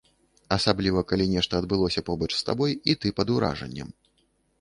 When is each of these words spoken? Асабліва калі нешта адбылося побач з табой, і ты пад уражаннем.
Асабліва 0.55 1.01
калі 1.11 1.27
нешта 1.33 1.59
адбылося 1.63 2.03
побач 2.07 2.29
з 2.37 2.41
табой, 2.47 2.71
і 2.91 2.97
ты 3.05 3.13
пад 3.21 3.27
уражаннем. 3.35 3.93